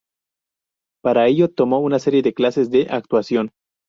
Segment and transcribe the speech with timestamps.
[1.03, 3.51] Para ello, tomó una serie de clases de actuación.